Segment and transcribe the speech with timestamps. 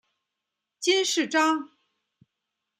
[0.79, 1.69] 金饰章。